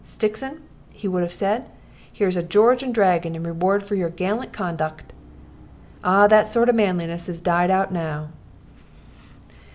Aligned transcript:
Stixon,' 0.03 0.61
he 0.91 1.07
would 1.07 1.21
have 1.21 1.31
said, 1.31 1.65
'here's 2.11 2.35
a 2.35 2.41
George 2.41 2.81
and 2.81 2.91
Dragon 2.91 3.35
in 3.35 3.43
reward 3.43 3.83
of 3.83 3.91
your 3.91 4.09
gallant 4.09 4.51
conduck.' 4.51 5.03
Ah, 6.03 6.25
that 6.25 6.49
sort 6.49 6.69
of 6.69 6.73
manliness 6.73 7.29
is 7.29 7.39
died 7.39 7.69
out 7.69 7.93
now." 7.93 8.29